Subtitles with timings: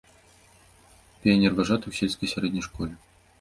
[1.25, 2.93] Піянерважаты ў сельскай сярэдняй школе.